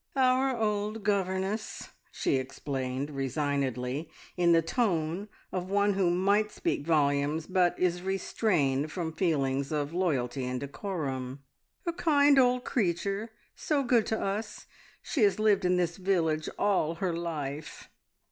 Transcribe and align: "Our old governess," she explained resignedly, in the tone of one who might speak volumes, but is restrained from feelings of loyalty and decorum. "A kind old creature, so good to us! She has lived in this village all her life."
"Our 0.15 0.57
old 0.57 1.03
governess," 1.03 1.89
she 2.11 2.37
explained 2.37 3.11
resignedly, 3.11 4.09
in 4.35 4.51
the 4.51 4.63
tone 4.63 5.27
of 5.51 5.69
one 5.69 5.93
who 5.93 6.09
might 6.09 6.49
speak 6.51 6.87
volumes, 6.87 7.45
but 7.45 7.77
is 7.77 8.01
restrained 8.01 8.91
from 8.91 9.13
feelings 9.13 9.71
of 9.71 9.93
loyalty 9.93 10.43
and 10.45 10.59
decorum. 10.59 11.43
"A 11.85 11.93
kind 11.93 12.39
old 12.39 12.63
creature, 12.63 13.29
so 13.55 13.83
good 13.83 14.07
to 14.07 14.19
us! 14.19 14.65
She 15.03 15.21
has 15.21 15.37
lived 15.37 15.65
in 15.65 15.77
this 15.77 15.97
village 15.97 16.49
all 16.57 16.95
her 16.95 17.13
life." 17.15 17.87